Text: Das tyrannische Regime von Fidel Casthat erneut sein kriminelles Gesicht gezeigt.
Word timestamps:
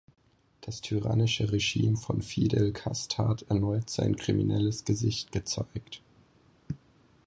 Das 0.61 0.81
tyrannische 0.81 1.51
Regime 1.51 1.95
von 1.95 2.23
Fidel 2.23 2.71
Casthat 2.73 3.43
erneut 3.49 3.87
sein 3.91 4.15
kriminelles 4.15 4.83
Gesicht 4.83 5.31
gezeigt. 5.31 6.01